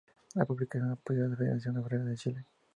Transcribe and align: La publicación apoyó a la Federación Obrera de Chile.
La 0.33 0.45
publicación 0.45 0.89
apoyó 0.93 1.23
a 1.23 1.27
la 1.27 1.35
Federación 1.35 1.77
Obrera 1.77 2.03
de 2.03 2.15
Chile. 2.17 2.43